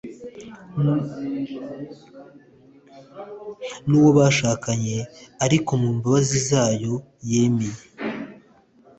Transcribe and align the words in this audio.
n'uwo 3.87 4.09
bashakanye, 4.17 4.97
ariko 5.45 5.71
mu 5.81 5.89
mbabazi 5.97 6.37
zayo 6.49 6.93
yemeye 7.29 7.79